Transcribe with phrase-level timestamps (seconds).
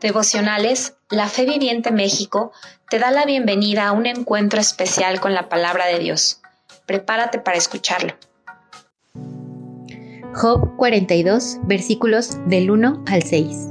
[0.00, 2.52] Devocionales, la Fe Viviente México
[2.88, 6.40] te da la bienvenida a un encuentro especial con la palabra de Dios.
[6.86, 8.14] Prepárate para escucharlo.
[10.34, 13.70] Job 42, versículos del 1 al 6.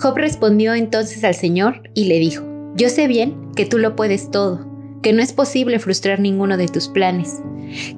[0.00, 2.42] Job respondió entonces al Señor y le dijo,
[2.74, 4.66] Yo sé bien que tú lo puedes todo,
[5.02, 7.42] que no es posible frustrar ninguno de tus planes.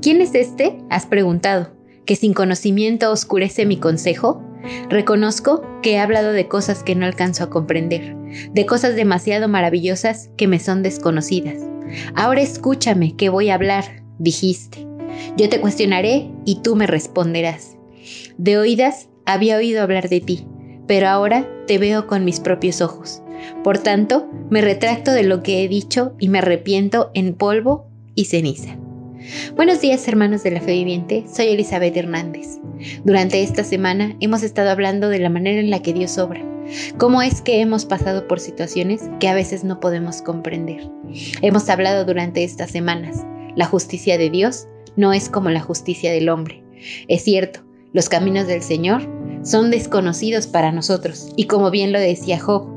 [0.03, 0.79] ¿Quién es este?
[0.91, 1.71] Has preguntado,
[2.07, 4.43] que sin conocimiento oscurece mi consejo.
[4.89, 8.17] Reconozco que he hablado de cosas que no alcanzo a comprender,
[8.53, 11.57] de cosas demasiado maravillosas que me son desconocidas.
[12.15, 14.87] Ahora escúchame que voy a hablar, dijiste.
[15.37, 17.77] Yo te cuestionaré y tú me responderás.
[18.37, 20.47] De oídas había oído hablar de ti,
[20.87, 23.23] pero ahora te veo con mis propios ojos.
[23.63, 28.27] Por tanto, me retracto de lo que he dicho y me arrepiento en polvo y
[28.27, 28.77] ceniza.
[29.57, 32.59] Buenos días hermanos de la fe viviente, soy Elizabeth Hernández.
[33.05, 36.41] Durante esta semana hemos estado hablando de la manera en la que Dios obra,
[36.99, 40.89] cómo es que hemos pasado por situaciones que a veces no podemos comprender.
[41.43, 43.25] Hemos hablado durante estas semanas,
[43.57, 46.63] la justicia de Dios no es como la justicia del hombre.
[47.09, 47.61] Es cierto,
[47.93, 49.03] los caminos del Señor
[49.43, 52.69] son desconocidos para nosotros, y como bien lo decía Job,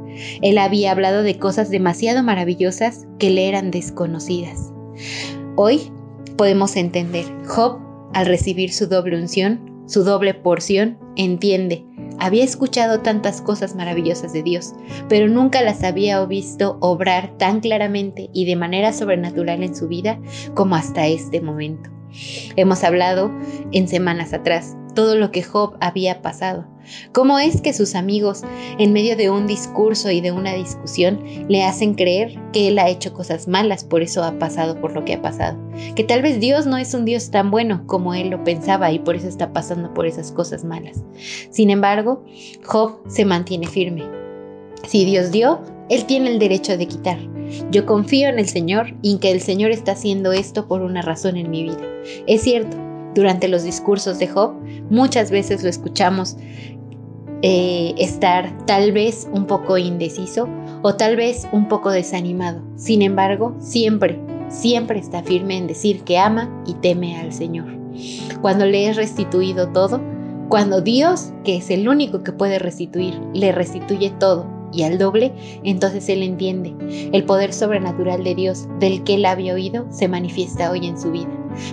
[0.41, 4.71] él había hablado de cosas demasiado maravillosas que le eran desconocidas.
[5.55, 5.91] Hoy
[6.41, 7.25] podemos entender.
[7.45, 7.77] Job,
[8.15, 11.85] al recibir su doble unción, su doble porción, entiende.
[12.17, 14.73] Había escuchado tantas cosas maravillosas de Dios,
[15.07, 20.19] pero nunca las había visto obrar tan claramente y de manera sobrenatural en su vida
[20.55, 21.91] como hasta este momento.
[22.55, 23.31] Hemos hablado
[23.71, 26.65] en semanas atrás todo lo que Job había pasado.
[27.13, 28.43] ¿Cómo es que sus amigos,
[28.77, 32.89] en medio de un discurso y de una discusión, le hacen creer que él ha
[32.89, 35.57] hecho cosas malas, por eso ha pasado por lo que ha pasado?
[35.95, 38.99] Que tal vez Dios no es un Dios tan bueno como él lo pensaba y
[38.99, 41.03] por eso está pasando por esas cosas malas.
[41.49, 42.23] Sin embargo,
[42.65, 44.03] Job se mantiene firme.
[44.87, 47.19] Si Dios dio, Él tiene el derecho de quitar.
[47.69, 51.01] Yo confío en el Señor y en que el Señor está haciendo esto por una
[51.01, 51.81] razón en mi vida.
[52.27, 52.77] Es cierto,
[53.13, 54.53] durante los discursos de Job
[54.89, 56.37] muchas veces lo escuchamos
[57.41, 60.47] eh, estar tal vez un poco indeciso
[60.81, 62.61] o tal vez un poco desanimado.
[62.77, 64.17] Sin embargo, siempre,
[64.47, 67.67] siempre está firme en decir que ama y teme al Señor.
[68.41, 69.99] Cuando le es restituido todo,
[70.47, 75.33] cuando Dios, que es el único que puede restituir, le restituye todo y al doble,
[75.63, 76.73] entonces él entiende.
[77.11, 81.11] El poder sobrenatural de Dios del que él había oído se manifiesta hoy en su
[81.11, 81.29] vida.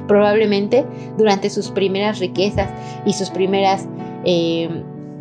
[0.07, 0.85] Probablemente
[1.17, 2.71] durante sus primeras riquezas
[3.07, 3.87] y sus primeras,
[4.25, 4.69] eh,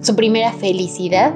[0.02, 1.34] su primera felicidad,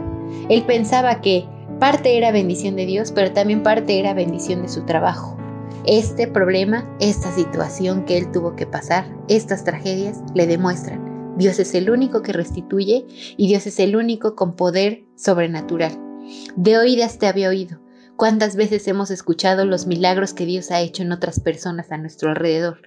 [0.50, 1.46] él pensaba que
[1.80, 5.38] parte era bendición de Dios, pero también parte era bendición de su trabajo.
[5.86, 11.36] Este problema, esta situación que él tuvo que pasar, estas tragedias le demuestran.
[11.38, 16.11] Dios es el único que restituye y Dios es el único con poder sobrenatural.
[16.56, 17.80] De oídas te había oído.
[18.22, 22.30] ¿Cuántas veces hemos escuchado los milagros que Dios ha hecho en otras personas a nuestro
[22.30, 22.82] alrededor?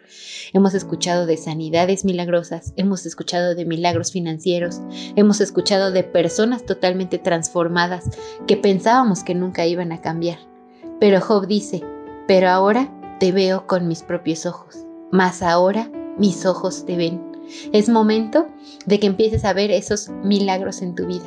[0.53, 4.81] Hemos escuchado de sanidades milagrosas, hemos escuchado de milagros financieros,
[5.17, 8.05] hemos escuchado de personas totalmente transformadas
[8.47, 10.39] que pensábamos que nunca iban a cambiar.
[11.01, 11.83] Pero Job dice,
[12.29, 17.34] pero ahora te veo con mis propios ojos, más ahora mis ojos te ven.
[17.73, 18.49] Es momento
[18.87, 21.27] de que empieces a ver esos milagros en tu vida.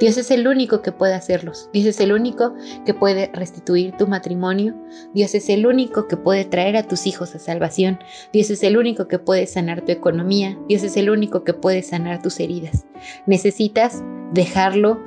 [0.00, 1.68] Dios es el único que puede hacerlos.
[1.72, 4.74] Dios es el único que puede restituir tu matrimonio.
[5.14, 7.98] Dios es el único que puede traer a tus hijos a salvación.
[8.32, 10.58] Dios es el único que puede sanar tu economía.
[10.68, 12.86] Dios es el único que puede sanar tus heridas.
[13.26, 14.02] Necesitas
[14.32, 15.00] dejarlo,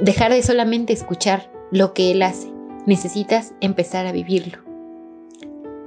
[0.00, 2.52] dejar de solamente escuchar lo que Él hace.
[2.86, 4.69] Necesitas empezar a vivirlo.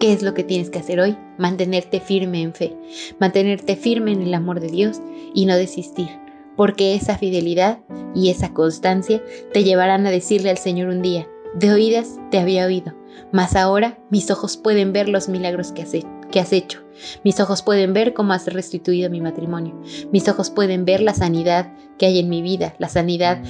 [0.03, 1.17] ¿Qué es lo que tienes que hacer hoy?
[1.37, 2.75] Mantenerte firme en fe,
[3.21, 4.99] mantenerte firme en el amor de Dios
[5.33, 6.09] y no desistir,
[6.57, 7.79] porque esa fidelidad
[8.13, 12.65] y esa constancia te llevarán a decirle al Señor un día, de oídas te había
[12.65, 12.93] oído,
[13.31, 16.83] mas ahora mis ojos pueden ver los milagros que has, hecho,
[17.23, 19.79] mis ojos pueden ver cómo has restituido mi matrimonio,
[20.11, 23.41] mis ojos pueden ver la sanidad que hay en mi vida, la sanidad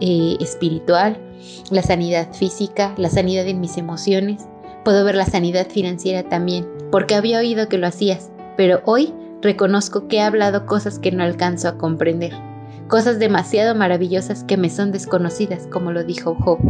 [0.00, 1.18] eh, espiritual,
[1.72, 4.46] la sanidad física, la sanidad en mis emociones,
[4.86, 9.12] Puedo ver la sanidad financiera también, porque había oído que lo hacías, pero hoy
[9.42, 12.32] reconozco que he hablado cosas que no alcanzo a comprender,
[12.86, 16.60] cosas demasiado maravillosas que me son desconocidas, como lo dijo Job.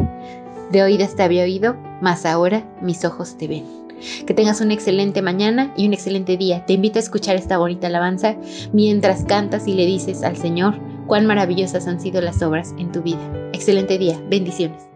[0.72, 3.64] De oídas te había oído, mas ahora mis ojos te ven.
[4.26, 6.64] Que tengas una excelente mañana y un excelente día.
[6.64, 8.36] Te invito a escuchar esta bonita alabanza
[8.72, 13.02] mientras cantas y le dices al Señor cuán maravillosas han sido las obras en tu
[13.02, 13.20] vida.
[13.52, 14.18] Excelente día.
[14.30, 14.95] Bendiciones.